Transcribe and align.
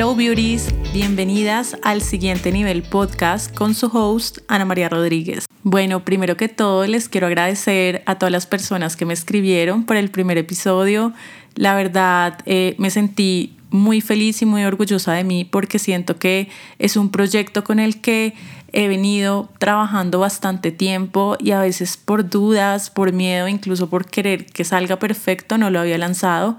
Hello 0.00 0.14
Beauties, 0.14 0.72
bienvenidas 0.94 1.76
al 1.82 2.00
siguiente 2.00 2.52
nivel 2.52 2.82
podcast 2.82 3.54
con 3.54 3.74
su 3.74 3.84
host 3.88 4.38
Ana 4.48 4.64
María 4.64 4.88
Rodríguez. 4.88 5.44
Bueno, 5.62 6.06
primero 6.06 6.38
que 6.38 6.48
todo 6.48 6.86
les 6.86 7.10
quiero 7.10 7.26
agradecer 7.26 8.02
a 8.06 8.14
todas 8.14 8.32
las 8.32 8.46
personas 8.46 8.96
que 8.96 9.04
me 9.04 9.12
escribieron 9.12 9.84
por 9.84 9.98
el 9.98 10.10
primer 10.10 10.38
episodio. 10.38 11.12
La 11.54 11.74
verdad, 11.74 12.38
eh, 12.46 12.76
me 12.78 12.88
sentí 12.88 13.58
muy 13.68 14.00
feliz 14.00 14.40
y 14.40 14.46
muy 14.46 14.64
orgullosa 14.64 15.12
de 15.12 15.22
mí 15.22 15.44
porque 15.44 15.78
siento 15.78 16.16
que 16.16 16.48
es 16.78 16.96
un 16.96 17.10
proyecto 17.10 17.62
con 17.62 17.78
el 17.78 18.00
que 18.00 18.32
he 18.72 18.88
venido 18.88 19.50
trabajando 19.58 20.18
bastante 20.18 20.72
tiempo 20.72 21.36
y 21.38 21.50
a 21.50 21.60
veces 21.60 21.98
por 21.98 22.26
dudas, 22.26 22.88
por 22.88 23.12
miedo, 23.12 23.48
incluso 23.48 23.90
por 23.90 24.06
querer 24.06 24.46
que 24.46 24.64
salga 24.64 24.98
perfecto, 24.98 25.58
no 25.58 25.68
lo 25.68 25.78
había 25.78 25.98
lanzado. 25.98 26.56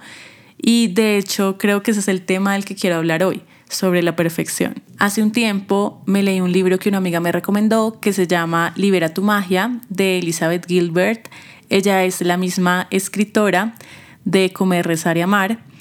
Y 0.61 0.89
de 0.89 1.17
hecho 1.17 1.57
creo 1.57 1.81
que 1.81 1.91
ese 1.91 2.01
es 2.01 2.07
el 2.07 2.21
tema 2.21 2.53
del 2.53 2.65
que 2.65 2.75
quiero 2.75 2.97
hablar 2.97 3.23
hoy, 3.23 3.41
sobre 3.69 4.03
la 4.03 4.15
perfección. 4.15 4.75
Hace 4.99 5.23
un 5.23 5.31
tiempo 5.31 6.03
me 6.05 6.21
leí 6.21 6.41
un 6.41 6.51
libro 6.51 6.77
que 6.77 6.89
una 6.89 6.99
amiga 6.99 7.19
me 7.19 7.31
recomendó 7.31 7.99
que 7.99 8.13
se 8.13 8.27
llama 8.27 8.73
Libera 8.75 9.13
tu 9.13 9.23
magia 9.23 9.79
de 9.89 10.19
Elizabeth 10.19 10.67
Gilbert. 10.67 11.29
Ella 11.69 12.03
es 12.03 12.21
la 12.21 12.37
misma 12.37 12.87
escritora 12.91 13.75
de 14.25 14.53
Comer, 14.53 14.85
Rezar 14.85 15.17
y 15.17 15.21
Amar 15.21 15.71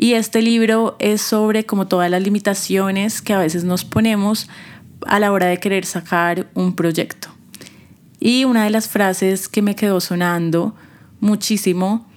y 0.00 0.12
este 0.12 0.42
libro 0.42 0.94
es 1.00 1.20
sobre 1.20 1.66
como 1.66 1.88
todas 1.88 2.08
las 2.08 2.22
limitaciones 2.22 3.20
que 3.20 3.32
a 3.32 3.40
veces 3.40 3.64
nos 3.64 3.84
ponemos 3.84 4.48
a 5.04 5.18
la 5.18 5.32
hora 5.32 5.46
de 5.46 5.58
querer 5.58 5.84
sacar 5.84 6.48
un 6.54 6.76
proyecto. 6.76 7.30
Y 8.20 8.44
una 8.44 8.62
de 8.62 8.70
las 8.70 8.88
frases 8.88 9.48
que 9.48 9.60
me 9.60 9.74
quedó 9.74 10.00
sonando 10.00 10.76
muchísimo 11.18 12.07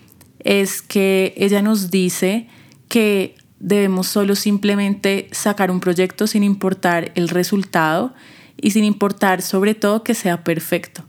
es 0.44 0.82
que 0.82 1.34
ella 1.38 1.62
nos 1.62 1.92
dice 1.92 2.48
que 2.88 3.36
debemos 3.60 4.08
solo 4.08 4.36
simplemente 4.36 5.30
sacar 5.32 5.72
un 5.72 5.80
proyecto 5.80 6.28
sin 6.28 6.44
importar 6.44 7.12
el 7.16 7.30
resultado 7.30 8.14
y 8.58 8.72
sin 8.72 8.84
importar 8.84 9.42
sobre 9.42 9.76
todo 9.76 10.04
que 10.04 10.14
sea 10.14 10.44
perfecto. 10.44 11.04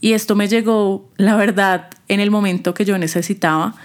Y 0.00 0.14
esto 0.14 0.34
me 0.34 0.48
llegó, 0.48 1.10
la 1.16 1.36
verdad, 1.36 1.90
en 2.08 2.18
el 2.18 2.30
momento 2.30 2.74
que 2.74 2.84
yo 2.84 2.98
necesitaba, 2.98 3.76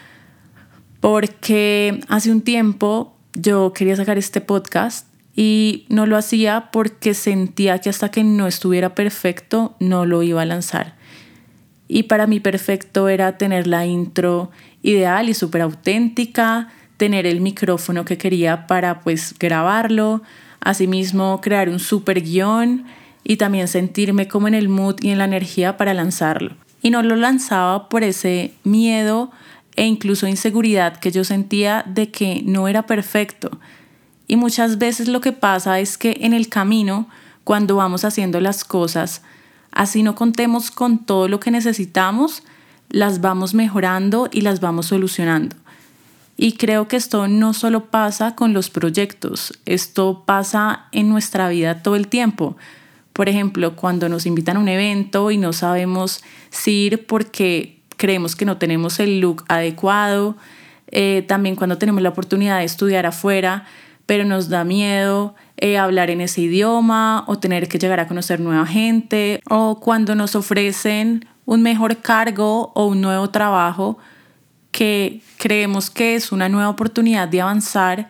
porque 0.99 1.99
hace 2.07 2.31
un 2.31 2.41
tiempo 2.41 3.15
yo 3.33 3.71
quería 3.73 3.95
sacar 3.95 4.17
este 4.17 4.41
podcast 4.41 5.07
y 5.35 5.85
no 5.89 6.07
lo 6.07 6.17
hacía 6.17 6.69
porque 6.71 7.13
sentía 7.13 7.79
que 7.79 7.89
hasta 7.89 8.09
que 8.09 8.23
no 8.23 8.47
estuviera 8.47 8.95
perfecto 8.95 9.75
no 9.79 10.05
lo 10.05 10.23
iba 10.23 10.41
a 10.41 10.45
lanzar. 10.45 10.96
Y 11.87 12.03
para 12.03 12.27
mí 12.27 12.39
perfecto 12.39 13.09
era 13.09 13.37
tener 13.37 13.67
la 13.67 13.85
intro 13.85 14.51
ideal 14.81 15.29
y 15.29 15.33
súper 15.33 15.61
auténtica, 15.61 16.69
tener 16.97 17.25
el 17.25 17.41
micrófono 17.41 18.05
que 18.05 18.17
quería 18.17 18.67
para 18.67 19.01
pues 19.01 19.35
grabarlo, 19.39 20.21
asimismo 20.59 21.39
crear 21.41 21.69
un 21.69 21.79
súper 21.79 22.21
guion 22.21 22.85
y 23.23 23.37
también 23.37 23.67
sentirme 23.67 24.27
como 24.27 24.47
en 24.47 24.53
el 24.53 24.69
mood 24.69 24.95
y 25.01 25.09
en 25.09 25.17
la 25.17 25.25
energía 25.25 25.77
para 25.77 25.93
lanzarlo. 25.93 26.55
Y 26.81 26.89
no 26.89 27.03
lo 27.03 27.15
lanzaba 27.15 27.89
por 27.89 28.03
ese 28.03 28.53
miedo 28.63 29.31
e 29.75 29.85
incluso 29.85 30.27
inseguridad 30.27 30.97
que 30.97 31.11
yo 31.11 31.23
sentía 31.23 31.83
de 31.85 32.09
que 32.09 32.41
no 32.43 32.67
era 32.67 32.85
perfecto. 32.85 33.51
Y 34.27 34.35
muchas 34.35 34.77
veces 34.77 35.07
lo 35.07 35.21
que 35.21 35.31
pasa 35.31 35.79
es 35.79 35.97
que 35.97 36.17
en 36.21 36.33
el 36.33 36.49
camino, 36.49 37.07
cuando 37.43 37.77
vamos 37.77 38.03
haciendo 38.03 38.41
las 38.41 38.63
cosas, 38.63 39.21
así 39.77 40.01
no 40.01 40.15
contemos 40.15 40.71
con 40.71 40.97
todo 40.97 41.27
lo 41.27 41.39
que 41.39 41.51
necesitamos, 41.51 42.41
las 42.89 43.21
vamos 43.21 43.53
mejorando 43.53 44.27
y 44.31 44.41
las 44.41 44.59
vamos 44.59 44.87
solucionando. 44.87 45.55
Y 46.35 46.53
creo 46.53 46.87
que 46.87 46.95
esto 46.95 47.27
no 47.27 47.53
solo 47.53 47.85
pasa 47.85 48.35
con 48.35 48.53
los 48.53 48.71
proyectos, 48.71 49.53
esto 49.65 50.23
pasa 50.25 50.87
en 50.91 51.09
nuestra 51.09 51.47
vida 51.49 51.83
todo 51.83 51.95
el 51.95 52.07
tiempo. 52.07 52.57
Por 53.13 53.29
ejemplo, 53.29 53.75
cuando 53.75 54.09
nos 54.09 54.25
invitan 54.25 54.57
a 54.57 54.61
un 54.61 54.67
evento 54.67 55.29
y 55.29 55.37
no 55.37 55.53
sabemos 55.53 56.23
si 56.49 56.85
ir 56.85 57.05
porque 57.05 57.79
creemos 57.97 58.35
que 58.35 58.45
no 58.45 58.57
tenemos 58.57 58.99
el 58.99 59.19
look 59.19 59.45
adecuado, 59.47 60.37
eh, 60.89 61.23
también 61.27 61.55
cuando 61.55 61.77
tenemos 61.77 62.01
la 62.01 62.09
oportunidad 62.09 62.59
de 62.59 62.65
estudiar 62.65 63.05
afuera, 63.05 63.65
pero 64.07 64.25
nos 64.25 64.49
da 64.49 64.63
miedo 64.63 65.35
eh, 65.57 65.77
hablar 65.77 66.09
en 66.09 66.21
ese 66.21 66.41
idioma 66.41 67.23
o 67.27 67.37
tener 67.37 67.67
que 67.67 67.77
llegar 67.77 67.99
a 67.99 68.07
conocer 68.07 68.39
nueva 68.39 68.65
gente, 68.65 69.41
o 69.49 69.79
cuando 69.79 70.15
nos 70.15 70.35
ofrecen 70.35 71.27
un 71.45 71.61
mejor 71.61 71.97
cargo 71.97 72.71
o 72.73 72.87
un 72.87 73.01
nuevo 73.01 73.29
trabajo 73.29 73.99
que 74.71 75.21
creemos 75.37 75.89
que 75.89 76.15
es 76.15 76.31
una 76.31 76.49
nueva 76.49 76.69
oportunidad 76.69 77.27
de 77.27 77.41
avanzar, 77.41 78.09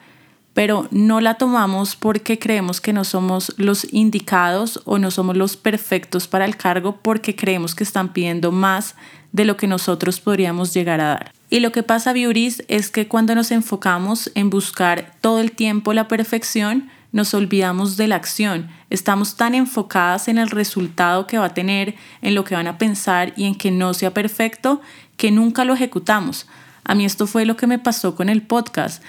pero 0.54 0.88
no 0.92 1.20
la 1.22 1.36
tomamos 1.36 1.96
porque 1.96 2.40
creemos 2.40 2.82
que 2.82 2.94
no 2.94 3.04
somos 3.04 3.54
los 3.58 3.92
indicados 3.94 4.82
o 4.86 5.00
no 5.00 5.12
somos 5.12 5.38
los 5.38 5.56
perfectos 5.56 6.28
para 6.28 6.46
el 6.46 6.58
cargo 6.58 6.98
porque 7.02 7.36
creemos 7.36 7.76
que 7.76 7.84
están 7.84 8.12
pidiendo 8.12 8.52
más 8.52 8.96
de 9.32 9.46
lo 9.46 9.56
que 9.56 9.68
nosotros 9.68 10.20
podríamos 10.20 10.74
llegar 10.74 11.00
a 11.00 11.10
dar. 11.10 11.37
Y 11.50 11.62
lo 11.62 11.72
que 11.72 11.84
pasa, 11.84 12.14
Beauties, 12.14 12.64
es 12.68 12.90
que 12.90 13.08
cuando 13.08 13.34
nos 13.34 13.52
enfocamos 13.52 14.32
en 14.36 14.50
buscar 14.50 15.14
todo 15.22 15.40
el 15.40 15.54
tiempo 15.54 15.94
la 15.94 16.08
perfección, 16.08 16.90
nos 17.14 17.34
olvidamos 17.34 17.96
de 17.96 18.08
la 18.08 18.16
acción. 18.16 18.70
Estamos 18.90 19.38
tan 19.38 19.56
enfocadas 19.56 20.28
en 20.28 20.38
el 20.38 20.50
resultado 20.50 21.26
que 21.26 21.38
va 21.38 21.46
a 21.46 21.54
tener, 21.54 21.96
en 22.22 22.36
lo 22.36 22.44
que 22.44 22.56
van 22.56 22.68
a 22.68 22.78
pensar 22.78 23.34
y 23.38 23.46
en 23.46 23.56
que 23.56 23.72
no 23.72 23.94
sea 23.94 24.14
perfecto, 24.14 24.82
que 25.16 25.32
nunca 25.32 25.64
lo 25.64 25.74
ejecutamos. 25.74 26.48
A 26.84 26.96
mí 26.96 27.06
esto 27.06 27.28
fue 27.28 27.46
lo 27.46 27.56
que 27.56 27.68
me 27.68 27.80
pasó 27.80 28.16
con 28.16 28.28
el 28.28 28.42
podcast. 28.42 29.02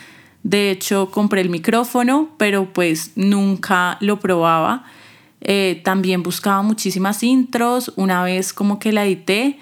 De 0.42 0.70
hecho, 0.70 1.10
compré 1.10 1.40
el 1.40 1.50
micrófono, 1.50 2.30
pero 2.38 2.72
pues 2.72 3.12
nunca 3.16 3.98
lo 4.00 4.20
probaba. 4.20 4.84
Eh, 5.40 5.80
también 5.84 6.22
buscaba 6.22 6.62
muchísimas 6.62 7.22
intros. 7.22 7.92
Una 7.96 8.22
vez 8.22 8.52
como 8.52 8.78
que 8.78 8.92
la 8.92 9.04
edité, 9.04 9.58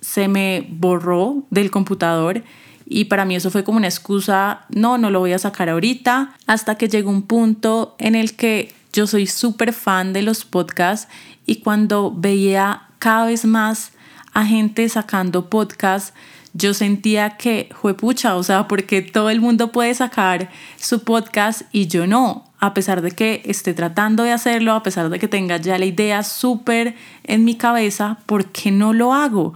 se 0.00 0.28
me 0.28 0.66
borró 0.70 1.44
del 1.50 1.70
computador 1.70 2.42
y 2.86 3.04
para 3.04 3.24
mí 3.24 3.36
eso 3.36 3.50
fue 3.50 3.64
como 3.64 3.78
una 3.78 3.88
excusa, 3.88 4.66
no, 4.70 4.96
no 4.96 5.10
lo 5.10 5.20
voy 5.20 5.32
a 5.32 5.38
sacar 5.38 5.68
ahorita, 5.68 6.34
hasta 6.46 6.76
que 6.76 6.88
llegó 6.88 7.10
un 7.10 7.22
punto 7.22 7.94
en 7.98 8.14
el 8.14 8.34
que 8.34 8.72
yo 8.92 9.06
soy 9.06 9.26
súper 9.26 9.72
fan 9.72 10.12
de 10.12 10.22
los 10.22 10.44
podcasts 10.44 11.08
y 11.44 11.56
cuando 11.56 12.12
veía 12.16 12.82
cada 12.98 13.26
vez 13.26 13.44
más 13.44 13.92
a 14.32 14.46
gente 14.46 14.88
sacando 14.88 15.50
podcasts, 15.50 16.14
yo 16.54 16.74
sentía 16.74 17.36
que, 17.36 17.70
pucha, 17.98 18.36
o 18.36 18.42
sea, 18.42 18.68
porque 18.68 19.02
todo 19.02 19.30
el 19.30 19.40
mundo 19.40 19.70
puede 19.70 19.94
sacar 19.94 20.50
su 20.76 21.04
podcast 21.04 21.62
y 21.72 21.86
yo 21.88 22.06
no, 22.06 22.50
a 22.58 22.74
pesar 22.74 23.02
de 23.02 23.10
que 23.10 23.42
esté 23.44 23.74
tratando 23.74 24.22
de 24.22 24.32
hacerlo, 24.32 24.72
a 24.72 24.82
pesar 24.82 25.10
de 25.10 25.18
que 25.18 25.28
tenga 25.28 25.58
ya 25.58 25.78
la 25.78 25.84
idea 25.84 26.22
súper 26.22 26.96
en 27.24 27.44
mi 27.44 27.54
cabeza, 27.54 28.18
¿por 28.26 28.46
qué 28.46 28.70
no 28.70 28.92
lo 28.92 29.14
hago? 29.14 29.54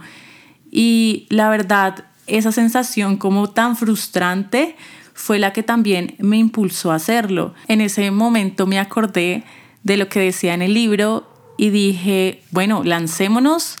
Y 0.75 1.27
la 1.29 1.51
verdad, 1.51 2.05
esa 2.25 2.51
sensación 2.51 3.17
como 3.17 3.51
tan 3.51 3.77
frustrante 3.77 4.75
fue 5.13 5.37
la 5.37 5.53
que 5.53 5.61
también 5.61 6.15
me 6.17 6.37
impulsó 6.37 6.91
a 6.91 6.95
hacerlo. 6.95 7.53
En 7.67 7.79
ese 7.79 8.09
momento 8.09 8.65
me 8.65 8.79
acordé 8.79 9.43
de 9.83 9.97
lo 9.97 10.09
que 10.09 10.19
decía 10.19 10.55
en 10.55 10.63
el 10.63 10.73
libro 10.73 11.29
y 11.59 11.69
dije, 11.69 12.41
bueno, 12.49 12.83
lancémonos, 12.83 13.77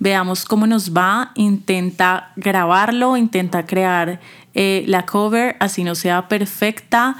veamos 0.00 0.44
cómo 0.44 0.66
nos 0.66 0.92
va, 0.92 1.30
intenta 1.36 2.32
grabarlo, 2.34 3.16
intenta 3.16 3.64
crear 3.64 4.18
eh, 4.54 4.82
la 4.88 5.06
cover, 5.06 5.54
así 5.60 5.84
no 5.84 5.94
sea 5.94 6.26
perfecta, 6.26 7.18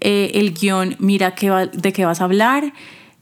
eh, 0.00 0.32
el 0.34 0.52
guion, 0.52 0.96
mira 0.98 1.36
qué 1.36 1.70
de 1.72 1.92
qué 1.92 2.04
vas 2.06 2.20
a 2.20 2.24
hablar 2.24 2.72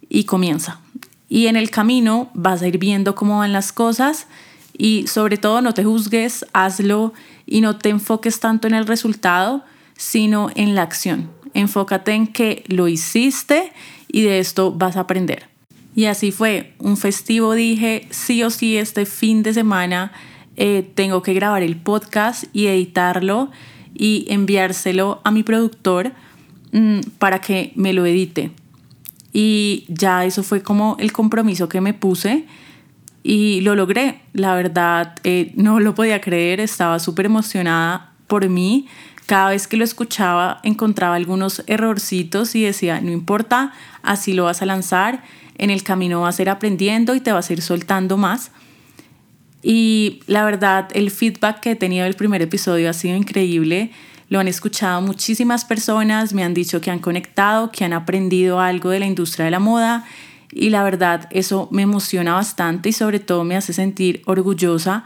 y 0.08 0.24
comienza. 0.24 0.80
Y 1.28 1.48
en 1.48 1.56
el 1.56 1.68
camino 1.68 2.30
vas 2.32 2.62
a 2.62 2.68
ir 2.68 2.78
viendo 2.78 3.14
cómo 3.14 3.40
van 3.40 3.52
las 3.52 3.70
cosas 3.72 4.28
y 4.76 5.06
sobre 5.06 5.36
todo 5.36 5.60
no 5.60 5.74
te 5.74 5.84
juzgues, 5.84 6.46
hazlo 6.52 7.12
y 7.46 7.60
no 7.60 7.76
te 7.76 7.90
enfoques 7.90 8.40
tanto 8.40 8.66
en 8.66 8.74
el 8.74 8.86
resultado, 8.86 9.64
sino 9.96 10.50
en 10.54 10.74
la 10.74 10.82
acción. 10.82 11.30
Enfócate 11.54 12.12
en 12.12 12.26
que 12.26 12.64
lo 12.66 12.88
hiciste 12.88 13.72
y 14.08 14.22
de 14.22 14.38
esto 14.38 14.72
vas 14.72 14.96
a 14.96 15.00
aprender. 15.00 15.48
Y 15.94 16.06
así 16.06 16.32
fue, 16.32 16.72
un 16.78 16.96
festivo 16.96 17.52
dije, 17.54 18.06
sí 18.10 18.42
o 18.42 18.50
sí, 18.50 18.78
este 18.78 19.04
fin 19.04 19.42
de 19.42 19.52
semana 19.52 20.12
eh, 20.56 20.90
tengo 20.94 21.22
que 21.22 21.34
grabar 21.34 21.62
el 21.62 21.76
podcast 21.76 22.44
y 22.52 22.66
editarlo 22.66 23.50
y 23.94 24.26
enviárselo 24.28 25.20
a 25.24 25.30
mi 25.30 25.42
productor 25.42 26.12
mm, 26.72 27.00
para 27.18 27.40
que 27.40 27.72
me 27.74 27.92
lo 27.92 28.06
edite. 28.06 28.52
Y 29.34 29.84
ya 29.88 30.24
eso 30.24 30.42
fue 30.42 30.62
como 30.62 30.96
el 30.98 31.12
compromiso 31.12 31.68
que 31.68 31.80
me 31.80 31.94
puse 31.94 32.46
y 33.22 33.60
lo 33.60 33.74
logré. 33.74 34.20
La 34.32 34.54
verdad, 34.54 35.14
eh, 35.24 35.52
no 35.54 35.80
lo 35.80 35.94
podía 35.94 36.20
creer, 36.20 36.60
estaba 36.60 36.98
súper 36.98 37.26
emocionada 37.26 38.12
por 38.26 38.48
mí. 38.48 38.86
Cada 39.26 39.50
vez 39.50 39.66
que 39.66 39.76
lo 39.76 39.84
escuchaba 39.84 40.60
encontraba 40.62 41.14
algunos 41.14 41.62
errorcitos 41.66 42.54
y 42.54 42.62
decía, 42.62 43.00
no 43.00 43.10
importa, 43.10 43.72
así 44.02 44.32
lo 44.32 44.44
vas 44.44 44.62
a 44.62 44.66
lanzar, 44.66 45.22
en 45.58 45.70
el 45.70 45.84
camino 45.84 46.22
vas 46.22 46.38
a 46.38 46.42
ir 46.42 46.50
aprendiendo 46.50 47.14
y 47.14 47.20
te 47.20 47.32
vas 47.32 47.48
a 47.48 47.52
ir 47.52 47.62
soltando 47.62 48.16
más. 48.16 48.50
Y 49.62 50.20
la 50.26 50.44
verdad, 50.44 50.88
el 50.92 51.12
feedback 51.12 51.60
que 51.60 51.70
he 51.72 51.76
tenido 51.76 52.04
del 52.04 52.14
primer 52.14 52.42
episodio 52.42 52.90
ha 52.90 52.92
sido 52.92 53.16
increíble. 53.16 53.92
Lo 54.28 54.40
han 54.40 54.48
escuchado 54.48 55.00
muchísimas 55.02 55.64
personas, 55.64 56.34
me 56.34 56.42
han 56.42 56.52
dicho 56.52 56.80
que 56.80 56.90
han 56.90 56.98
conectado, 56.98 57.70
que 57.70 57.84
han 57.84 57.92
aprendido 57.92 58.58
algo 58.58 58.90
de 58.90 58.98
la 58.98 59.06
industria 59.06 59.44
de 59.44 59.52
la 59.52 59.60
moda 59.60 60.04
y 60.52 60.70
la 60.70 60.84
verdad 60.84 61.28
eso 61.30 61.68
me 61.70 61.82
emociona 61.82 62.34
bastante 62.34 62.90
y 62.90 62.92
sobre 62.92 63.18
todo 63.18 63.42
me 63.42 63.56
hace 63.56 63.72
sentir 63.72 64.22
orgullosa 64.26 65.04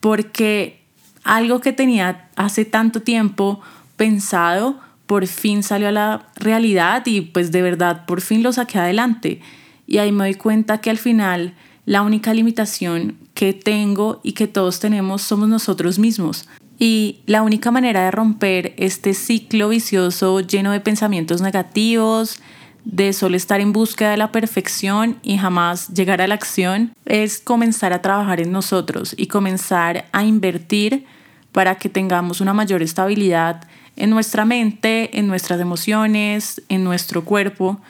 porque 0.00 0.80
algo 1.22 1.60
que 1.60 1.72
tenía 1.72 2.28
hace 2.36 2.64
tanto 2.64 3.02
tiempo 3.02 3.60
pensado 3.96 4.80
por 5.06 5.26
fin 5.26 5.62
salió 5.62 5.88
a 5.88 5.92
la 5.92 6.26
realidad 6.36 7.02
y 7.06 7.20
pues 7.20 7.52
de 7.52 7.62
verdad 7.62 8.06
por 8.06 8.20
fin 8.20 8.42
lo 8.42 8.52
saqué 8.52 8.78
adelante. 8.78 9.40
Y 9.86 9.98
ahí 9.98 10.10
me 10.10 10.24
doy 10.24 10.34
cuenta 10.34 10.78
que 10.78 10.90
al 10.90 10.98
final 10.98 11.54
la 11.84 12.02
única 12.02 12.34
limitación 12.34 13.16
que 13.34 13.52
tengo 13.52 14.20
y 14.24 14.32
que 14.32 14.48
todos 14.48 14.80
tenemos 14.80 15.22
somos 15.22 15.48
nosotros 15.48 15.98
mismos. 15.98 16.48
Y 16.78 17.20
la 17.26 17.42
única 17.42 17.70
manera 17.70 18.04
de 18.04 18.10
romper 18.10 18.74
este 18.76 19.14
ciclo 19.14 19.68
vicioso 19.68 20.40
lleno 20.40 20.72
de 20.72 20.80
pensamientos 20.80 21.40
negativos, 21.40 22.40
de 22.86 23.12
solo 23.12 23.36
estar 23.36 23.60
en 23.60 23.72
búsqueda 23.72 24.12
de 24.12 24.16
la 24.16 24.30
perfección 24.30 25.18
y 25.22 25.38
jamás 25.38 25.88
llegar 25.88 26.22
a 26.22 26.28
la 26.28 26.36
acción, 26.36 26.92
es 27.04 27.40
comenzar 27.40 27.92
a 27.92 28.00
trabajar 28.00 28.40
en 28.40 28.52
nosotros 28.52 29.12
y 29.18 29.26
comenzar 29.26 30.06
a 30.12 30.24
invertir 30.24 31.04
para 31.50 31.74
que 31.74 31.88
tengamos 31.88 32.40
una 32.40 32.54
mayor 32.54 32.82
estabilidad 32.82 33.66
en 33.96 34.10
nuestra 34.10 34.44
mente, 34.44 35.18
en 35.18 35.26
nuestras 35.26 35.60
emociones, 35.60 36.62
en 36.68 36.84
nuestro 36.84 37.24
cuerpo. 37.24 37.80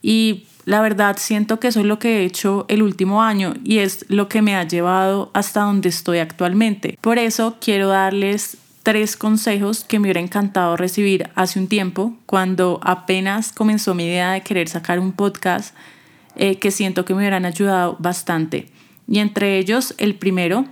Y 0.00 0.46
la 0.64 0.80
verdad 0.80 1.16
siento 1.18 1.58
que 1.58 1.68
eso 1.68 1.80
es 1.80 1.86
lo 1.86 1.98
que 1.98 2.20
he 2.20 2.24
hecho 2.24 2.66
el 2.68 2.82
último 2.82 3.22
año 3.22 3.54
y 3.64 3.78
es 3.78 4.04
lo 4.08 4.28
que 4.28 4.42
me 4.42 4.54
ha 4.54 4.62
llevado 4.62 5.30
hasta 5.34 5.62
donde 5.62 5.88
estoy 5.88 6.18
actualmente. 6.18 6.96
Por 7.00 7.18
eso 7.18 7.56
quiero 7.60 7.88
darles 7.88 8.58
tres 8.82 9.16
consejos 9.16 9.84
que 9.84 9.98
me 9.98 10.04
hubiera 10.04 10.20
encantado 10.20 10.76
recibir 10.76 11.28
hace 11.34 11.58
un 11.58 11.68
tiempo, 11.68 12.16
cuando 12.26 12.80
apenas 12.82 13.52
comenzó 13.52 13.94
mi 13.94 14.04
idea 14.04 14.32
de 14.32 14.42
querer 14.42 14.68
sacar 14.68 14.98
un 14.98 15.12
podcast, 15.12 15.74
eh, 16.36 16.58
que 16.58 16.70
siento 16.70 17.04
que 17.04 17.14
me 17.14 17.20
hubieran 17.20 17.44
ayudado 17.44 17.96
bastante. 17.98 18.68
Y 19.06 19.18
entre 19.18 19.58
ellos, 19.58 19.94
el 19.98 20.14
primero 20.14 20.64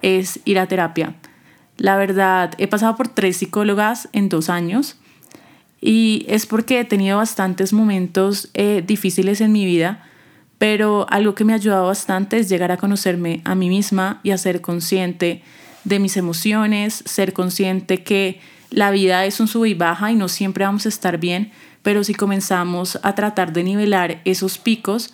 es 0.00 0.40
ir 0.44 0.58
a 0.58 0.66
terapia. 0.66 1.14
La 1.76 1.96
verdad, 1.96 2.54
he 2.58 2.66
pasado 2.68 2.96
por 2.96 3.08
tres 3.08 3.36
psicólogas 3.36 4.08
en 4.12 4.28
dos 4.28 4.48
años 4.48 4.96
y 5.80 6.24
es 6.28 6.46
porque 6.46 6.80
he 6.80 6.84
tenido 6.84 7.16
bastantes 7.18 7.72
momentos 7.72 8.50
eh, 8.54 8.82
difíciles 8.86 9.40
en 9.40 9.52
mi 9.52 9.64
vida, 9.64 10.04
pero 10.58 11.06
algo 11.10 11.34
que 11.34 11.44
me 11.44 11.52
ha 11.52 11.56
ayudado 11.56 11.86
bastante 11.86 12.38
es 12.38 12.48
llegar 12.48 12.70
a 12.70 12.76
conocerme 12.76 13.42
a 13.44 13.54
mí 13.54 13.68
misma 13.68 14.20
y 14.22 14.30
a 14.30 14.38
ser 14.38 14.60
consciente 14.60 15.42
de 15.84 15.98
mis 15.98 16.16
emociones, 16.16 17.02
ser 17.06 17.32
consciente 17.32 18.02
que 18.02 18.40
la 18.70 18.90
vida 18.90 19.24
es 19.26 19.40
un 19.40 19.48
sub 19.48 19.66
y 19.66 19.74
baja 19.74 20.12
y 20.12 20.14
no 20.14 20.28
siempre 20.28 20.64
vamos 20.64 20.86
a 20.86 20.88
estar 20.88 21.18
bien, 21.18 21.52
pero 21.82 22.04
si 22.04 22.14
comenzamos 22.14 22.98
a 23.02 23.14
tratar 23.14 23.52
de 23.52 23.64
nivelar 23.64 24.20
esos 24.24 24.58
picos, 24.58 25.12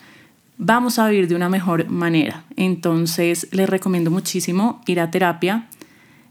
vamos 0.59 0.99
a 0.99 1.09
vivir 1.09 1.29
de 1.29 1.35
una 1.35 1.49
mejor 1.49 1.89
manera. 1.89 2.45
Entonces 2.57 3.49
les 3.53 3.69
recomiendo 3.69 4.11
muchísimo 4.11 4.83
ir 4.87 5.01
a 5.01 5.11
terapia 5.11 5.69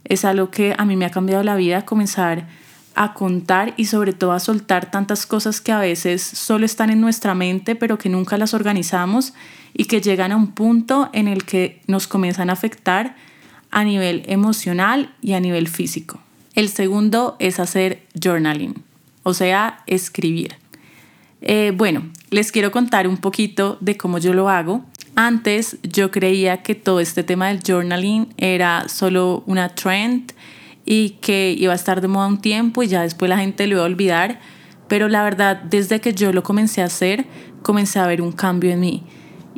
es 0.07 0.25
algo 0.25 0.51
que 0.51 0.75
a 0.77 0.85
mí 0.85 0.95
me 0.95 1.05
ha 1.05 1.11
cambiado 1.11 1.43
la 1.43 1.55
vida, 1.55 1.85
comenzar 1.85 2.47
a 2.95 3.13
contar 3.13 3.73
y 3.77 3.85
sobre 3.85 4.13
todo 4.13 4.31
a 4.31 4.39
soltar 4.39 4.89
tantas 4.89 5.25
cosas 5.25 5.61
que 5.61 5.71
a 5.71 5.79
veces 5.79 6.21
solo 6.21 6.65
están 6.65 6.89
en 6.89 6.99
nuestra 6.99 7.35
mente 7.35 7.75
pero 7.75 7.99
que 7.99 8.09
nunca 8.09 8.37
las 8.37 8.55
organizamos 8.55 9.33
y 9.73 9.85
que 9.85 10.01
llegan 10.01 10.31
a 10.31 10.35
un 10.35 10.53
punto 10.53 11.09
en 11.13 11.27
el 11.27 11.43
que 11.43 11.81
nos 11.85 12.07
comienzan 12.07 12.49
a 12.49 12.53
afectar 12.53 13.15
a 13.71 13.83
nivel 13.83 14.23
emocional 14.27 15.13
y 15.21 15.33
a 15.33 15.39
nivel 15.39 15.67
físico. 15.67 16.19
El 16.55 16.69
segundo 16.69 17.35
es 17.39 17.59
hacer 17.59 18.03
journaling, 18.19 18.83
o 19.23 19.33
sea, 19.33 19.83
escribir. 19.85 20.55
Eh, 21.41 21.71
bueno, 21.75 22.03
les 22.31 22.51
quiero 22.51 22.71
contar 22.71 23.07
un 23.07 23.17
poquito 23.17 23.77
de 23.79 23.95
cómo 23.95 24.17
yo 24.17 24.33
lo 24.33 24.49
hago. 24.49 24.83
Antes 25.15 25.77
yo 25.83 26.11
creía 26.11 26.63
que 26.63 26.75
todo 26.75 26.99
este 26.99 27.23
tema 27.23 27.47
del 27.49 27.61
journaling 27.61 28.33
era 28.37 28.89
solo 28.89 29.43
una 29.45 29.69
trend 29.69 30.31
y 30.85 31.11
que 31.21 31.55
iba 31.57 31.73
a 31.73 31.75
estar 31.75 32.01
de 32.01 32.07
moda 32.07 32.27
un 32.27 32.39
tiempo 32.39 32.81
y 32.81 32.87
ya 32.87 33.01
después 33.01 33.29
la 33.29 33.37
gente 33.37 33.67
lo 33.67 33.75
iba 33.75 33.83
a 33.83 33.85
olvidar, 33.85 34.39
pero 34.87 35.09
la 35.09 35.23
verdad 35.23 35.61
desde 35.61 35.99
que 35.99 36.13
yo 36.13 36.31
lo 36.33 36.43
comencé 36.43 36.81
a 36.81 36.85
hacer, 36.85 37.25
comencé 37.61 37.99
a 37.99 38.07
ver 38.07 38.21
un 38.21 38.31
cambio 38.31 38.71
en 38.71 38.79
mí. 38.79 39.03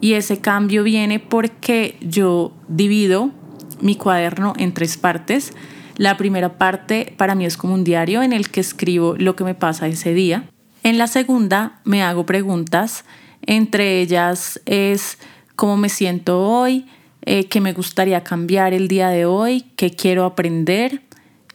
Y 0.01 0.13
ese 0.13 0.39
cambio 0.39 0.83
viene 0.83 1.19
porque 1.19 1.97
yo 2.01 2.53
divido 2.67 3.31
mi 3.81 3.95
cuaderno 3.95 4.53
en 4.57 4.73
tres 4.73 4.97
partes. 4.97 5.53
La 5.97 6.17
primera 6.17 6.57
parte 6.57 7.13
para 7.17 7.35
mí 7.35 7.45
es 7.45 7.57
como 7.57 7.73
un 7.73 7.83
diario 7.83 8.23
en 8.23 8.33
el 8.33 8.49
que 8.49 8.61
escribo 8.61 9.15
lo 9.17 9.35
que 9.35 9.43
me 9.43 9.55
pasa 9.55 9.87
ese 9.87 10.13
día. 10.13 10.49
En 10.83 10.97
la 10.97 11.07
segunda 11.07 11.81
me 11.83 12.03
hago 12.03 12.25
preguntas, 12.25 13.03
entre 13.41 13.99
ellas 14.01 14.61
es 14.65 15.17
cómo 15.55 15.75
me 15.75 15.89
siento 15.89 16.39
hoy, 16.39 16.87
eh, 17.23 17.45
qué 17.45 17.59
me 17.59 17.73
gustaría 17.73 18.23
cambiar 18.23 18.73
el 18.73 18.87
día 18.87 19.09
de 19.09 19.25
hoy, 19.25 19.65
qué 19.75 19.91
quiero 19.91 20.23
aprender 20.23 21.01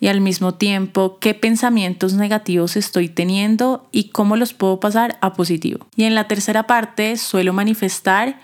y 0.01 0.09
al 0.09 0.21
mismo 0.21 0.53
tiempo 0.53 1.19
qué 1.19 1.33
pensamientos 1.33 2.13
negativos 2.13 2.77
estoy 2.77 3.09
teniendo 3.09 3.89
y 3.91 4.11
cómo 4.11 4.37
los 4.37 4.53
puedo 4.53 4.79
pasar 4.79 5.17
a 5.23 5.33
positivo. 5.33 5.87
Y 5.97 6.05
en 6.05 6.15
la 6.15 6.29
tercera 6.29 6.67
parte 6.67 7.17
suelo 7.17 7.55
manifestar, 7.55 8.39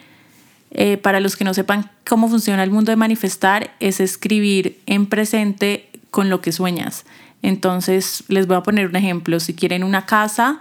eh, 0.70 0.96
para 0.96 1.20
los 1.20 1.36
que 1.36 1.44
no 1.44 1.54
sepan 1.54 1.90
cómo 2.08 2.28
funciona 2.28 2.62
el 2.62 2.70
mundo 2.70 2.92
de 2.92 2.96
manifestar, 2.96 3.74
es 3.80 4.00
escribir 4.00 4.80
en 4.86 5.06
presente 5.06 5.88
con 6.10 6.28
lo 6.30 6.40
que 6.40 6.52
sueñas. 6.52 7.04
Entonces 7.42 8.24
les 8.28 8.46
voy 8.46 8.56
a 8.56 8.62
poner 8.62 8.86
un 8.86 8.96
ejemplo. 8.96 9.40
Si 9.40 9.54
quieren 9.54 9.82
una 9.82 10.06
casa, 10.06 10.60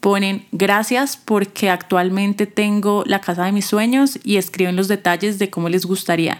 ponen 0.00 0.44
gracias 0.52 1.16
porque 1.16 1.70
actualmente 1.70 2.46
tengo 2.46 3.02
la 3.06 3.20
casa 3.20 3.44
de 3.44 3.52
mis 3.52 3.66
sueños 3.66 4.18
y 4.24 4.36
escriben 4.36 4.76
los 4.76 4.88
detalles 4.88 5.38
de 5.38 5.50
cómo 5.50 5.68
les 5.68 5.86
gustaría. 5.86 6.38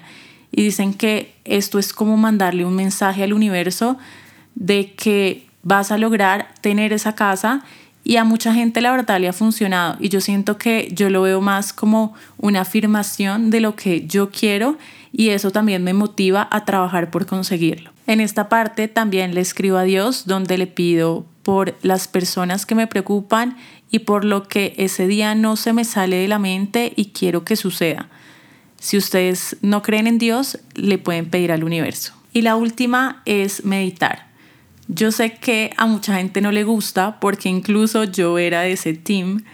Y 0.52 0.62
dicen 0.62 0.94
que 0.94 1.34
esto 1.44 1.78
es 1.78 1.92
como 1.92 2.16
mandarle 2.16 2.64
un 2.64 2.74
mensaje 2.74 3.22
al 3.22 3.32
universo 3.32 3.98
de 4.54 4.94
que 4.94 5.46
vas 5.62 5.90
a 5.90 5.98
lograr 5.98 6.48
tener 6.60 6.92
esa 6.92 7.14
casa 7.14 7.64
y 8.06 8.18
a 8.18 8.24
mucha 8.24 8.54
gente 8.54 8.80
la 8.80 8.92
verdad 8.92 9.18
le 9.18 9.26
ha 9.26 9.32
funcionado 9.32 9.96
y 9.98 10.10
yo 10.10 10.20
siento 10.20 10.58
que 10.58 10.88
yo 10.92 11.10
lo 11.10 11.22
veo 11.22 11.40
más 11.40 11.72
como 11.72 12.14
una 12.38 12.60
afirmación 12.60 13.50
de 13.50 13.58
lo 13.58 13.74
que 13.74 14.06
yo 14.06 14.30
quiero 14.30 14.78
y 15.10 15.30
eso 15.30 15.50
también 15.50 15.82
me 15.82 15.92
motiva 15.92 16.46
a 16.52 16.64
trabajar 16.64 17.10
por 17.10 17.26
conseguirlo. 17.26 17.90
En 18.06 18.20
esta 18.20 18.48
parte 18.48 18.86
también 18.86 19.34
le 19.34 19.40
escribo 19.40 19.76
a 19.76 19.82
Dios 19.82 20.26
donde 20.26 20.56
le 20.56 20.68
pido 20.68 21.26
por 21.42 21.76
las 21.82 22.06
personas 22.06 22.64
que 22.64 22.76
me 22.76 22.86
preocupan 22.86 23.56
y 23.90 24.00
por 24.00 24.24
lo 24.24 24.46
que 24.46 24.74
ese 24.78 25.08
día 25.08 25.34
no 25.34 25.56
se 25.56 25.72
me 25.72 25.84
sale 25.84 26.14
de 26.14 26.28
la 26.28 26.38
mente 26.38 26.92
y 26.94 27.06
quiero 27.06 27.44
que 27.44 27.56
suceda. 27.56 28.08
Si 28.78 28.96
ustedes 28.96 29.56
no 29.62 29.82
creen 29.82 30.06
en 30.06 30.18
Dios, 30.18 30.60
le 30.74 30.98
pueden 30.98 31.28
pedir 31.28 31.50
al 31.50 31.64
universo. 31.64 32.14
Y 32.32 32.42
la 32.42 32.54
última 32.54 33.22
es 33.24 33.64
meditar. 33.64 34.26
Yo 34.88 35.10
sé 35.10 35.34
que 35.34 35.72
a 35.76 35.86
mucha 35.86 36.16
gente 36.16 36.40
no 36.40 36.52
le 36.52 36.64
gusta 36.64 37.18
porque 37.20 37.48
incluso 37.48 38.04
yo 38.04 38.38
era 38.38 38.62
de 38.62 38.72
ese 38.72 38.94
team 38.94 39.44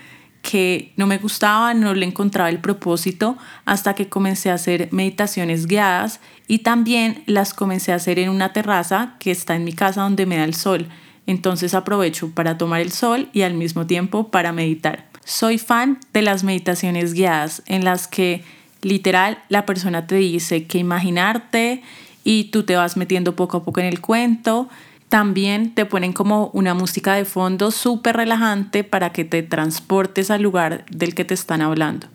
que 0.43 0.93
no 0.97 1.07
me 1.07 1.19
gustaba, 1.19 1.73
no 1.73 1.95
le 1.95 2.05
encontraba 2.05 2.51
el 2.51 2.59
propósito 2.59 3.39
hasta 3.65 3.95
que 3.95 4.09
comencé 4.09 4.51
a 4.51 4.55
hacer 4.55 4.89
meditaciones 4.91 5.67
guiadas 5.67 6.21
y 6.49 6.59
también 6.59 7.23
las 7.27 7.55
comencé 7.55 7.93
a 7.93 7.97
hacer 7.97 8.19
en 8.19 8.29
una 8.29 8.53
terraza 8.53 9.15
que 9.21 9.31
está 9.31 9.55
en 9.55 9.65
mi 9.65 9.73
casa 9.73 10.03
donde 10.03 10.27
me 10.27 10.37
da 10.37 10.45
el 10.45 10.55
sol. 10.55 10.89
Entonces 11.27 11.75
aprovecho 11.75 12.31
para 12.31 12.59
tomar 12.59 12.81
el 12.81 12.91
sol 12.91 13.29
y 13.33 13.43
al 13.43 13.55
mismo 13.55 13.87
tiempo 13.87 14.29
para 14.31 14.53
meditar. 14.53 15.07
Soy 15.25 15.59
fan 15.59 16.01
de 16.13 16.23
las 16.23 16.43
meditaciones 16.43 17.15
guiadas 17.15 17.63
en 17.67 17.85
las 17.85 18.09
que 18.09 18.45
literal 18.83 19.39
la 19.49 19.65
persona 19.65 20.09
te 20.09 20.17
dice 20.17 20.67
que 20.67 20.79
imaginarte 20.79 21.83
y 22.25 22.45
tú 22.45 22.65
te 22.65 22.75
vas 22.75 22.97
metiendo 22.97 23.37
poco 23.37 23.59
a 23.59 23.65
poco 23.65 23.81
en 23.81 23.87
el 23.87 24.01
cuento. 24.01 24.69
También 25.13 25.75
te 25.75 25.85
ponen 25.85 26.15
como 26.15 26.49
una 26.55 26.73
música 26.73 27.13
de 27.13 27.27
fondo 27.27 27.71
súper 27.71 28.17
relajante 28.17 28.83
para 28.83 29.13
que 29.13 29.27
te 29.27 29.43
transportes 29.43 30.31
al 30.31 30.41
lugar 30.41 30.87
del 30.91 31.15
que 31.15 31.27
te 31.27 31.35
están 31.35 31.61
hablando. 31.61 32.07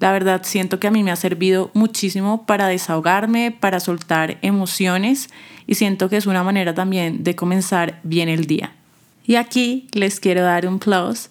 La 0.00 0.12
verdad 0.12 0.40
siento 0.44 0.80
que 0.80 0.86
a 0.86 0.90
mí 0.90 1.02
me 1.02 1.10
ha 1.10 1.16
servido 1.16 1.70
muchísimo 1.74 2.46
para 2.46 2.68
desahogarme, 2.68 3.50
para 3.50 3.80
soltar 3.80 4.38
emociones 4.40 5.28
y 5.66 5.74
siento 5.74 6.08
que 6.08 6.16
es 6.16 6.24
una 6.24 6.42
manera 6.42 6.72
también 6.72 7.22
de 7.22 7.36
comenzar 7.36 8.00
bien 8.02 8.30
el 8.30 8.46
día. 8.46 8.72
Y 9.26 9.34
aquí 9.34 9.86
les 9.92 10.18
quiero 10.18 10.40
dar 10.40 10.66
un 10.66 10.78
plus 10.78 11.28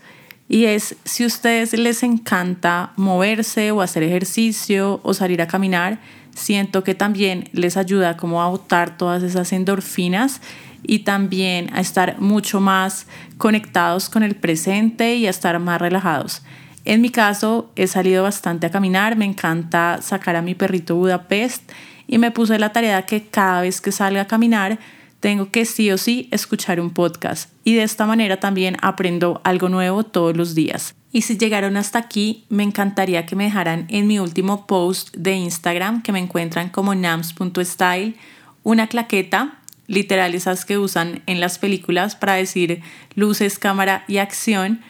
y 0.47 0.65
es 0.65 0.97
si 1.03 1.24
a 1.24 1.27
ustedes 1.27 1.74
les 1.74 2.03
encanta 2.03 2.93
moverse 2.95 3.71
o 3.71 3.81
hacer 3.81 4.03
ejercicio 4.03 5.00
o 5.01 5.15
salir 5.15 5.41
a 5.41 5.47
caminar, 5.47 6.00
siento 6.36 6.83
que 6.83 6.93
también 6.93 7.50
les 7.53 7.75
ayuda 7.75 8.17
como 8.17 8.43
a 8.43 8.50
botar 8.50 9.00
todas 9.00 9.24
esas 9.24 9.51
endorfinas 9.51 10.41
y 10.88 11.00
también 11.00 11.70
a 11.74 11.82
estar 11.82 12.20
mucho 12.20 12.60
más 12.60 13.06
conectados 13.38 14.10
con 14.10 14.24
el 14.24 14.36
presente 14.36 15.15
y 15.15 15.27
a 15.27 15.29
estar 15.29 15.60
más 15.60 15.79
relajados. 15.79 16.41
En 16.86 17.01
mi 17.01 17.10
caso, 17.10 17.70
he 17.75 17.86
salido 17.86 18.24
bastante 18.24 18.65
a 18.65 18.72
caminar, 18.72 19.17
me 19.17 19.25
encanta 19.25 20.00
sacar 20.01 20.38
a 20.38 20.41
mi 20.41 20.56
perrito 20.56 20.96
Budapest 20.96 21.70
y 22.08 22.17
me 22.17 22.32
puse 22.32 22.58
la 22.58 22.72
tarea 22.72 23.06
que 23.06 23.25
cada 23.25 23.62
vez 23.62 23.82
que 23.82 23.91
salga 23.91 24.22
a 24.22 24.27
caminar 24.27 24.79
tengo 25.20 25.51
que 25.51 25.65
sí 25.65 25.91
o 25.91 25.98
sí 25.98 26.29
escuchar 26.32 26.79
un 26.79 26.91
podcast 26.91 27.51
y 27.63 27.75
de 27.75 27.84
esta 27.84 28.06
manera 28.06 28.39
también 28.39 28.77
aprendo 28.82 29.41
algo 29.44 29.67
nuevo 29.67 30.03
todos 30.03 30.38
los 30.38 30.56
días. 30.56 30.96
Y 31.12 31.24
si 31.24 31.38
llegaron 31.38 31.77
hasta 31.77 32.00
aquí, 32.00 32.46
me 32.50 32.63
encantaría 32.63 33.25
que 33.25 33.36
me 33.36 33.46
dejaran 33.46 33.86
en 33.89 34.08
mi 34.08 34.20
último 34.20 34.67
post 34.67 35.15
de 35.15 35.34
Instagram, 35.34 36.03
que 36.03 36.12
me 36.12 36.20
encuentran 36.20 36.70
como 36.70 36.94
nams.style, 36.94 38.15
una 38.63 38.88
claqueta, 38.88 39.60
literal 39.88 40.36
esas 40.36 40.65
que 40.65 40.77
usan 40.77 41.22
en 41.25 41.39
las 41.39 41.60
películas 41.60 42.15
para 42.15 42.36
decir 42.36 42.82
luces, 43.15 43.58
cámara 43.58 44.03
y 44.08 44.17
acción, 44.17 44.82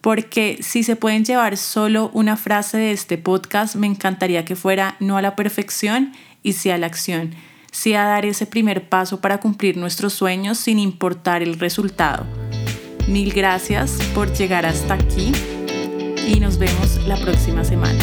porque 0.00 0.58
si 0.60 0.82
se 0.82 0.96
pueden 0.96 1.24
llevar 1.24 1.56
solo 1.56 2.10
una 2.12 2.36
frase 2.36 2.78
de 2.78 2.92
este 2.92 3.18
podcast, 3.18 3.76
me 3.76 3.86
encantaría 3.86 4.44
que 4.44 4.56
fuera 4.56 4.96
no 5.00 5.16
a 5.16 5.22
la 5.22 5.36
perfección 5.36 6.12
y 6.42 6.54
sí 6.54 6.70
a 6.70 6.78
la 6.78 6.86
acción 6.86 7.34
sí 7.72 7.94
a 7.94 8.04
dar 8.04 8.24
ese 8.24 8.46
primer 8.46 8.88
paso 8.88 9.20
para 9.20 9.40
cumplir 9.40 9.76
nuestros 9.76 10.12
sueños 10.12 10.58
sin 10.58 10.78
importar 10.78 11.42
el 11.42 11.58
resultado. 11.58 12.24
Mil 13.08 13.32
gracias 13.32 13.98
por 14.14 14.32
llegar 14.32 14.64
hasta 14.64 14.94
aquí 14.94 15.32
y 16.28 16.38
nos 16.38 16.58
vemos 16.58 17.04
la 17.08 17.16
próxima 17.16 17.64
semana. 17.64 17.98